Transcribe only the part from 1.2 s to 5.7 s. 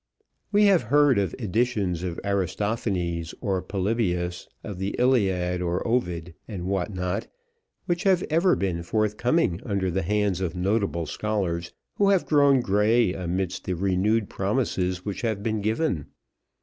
editions of Aristophanes, of Polybius, of the Iliad,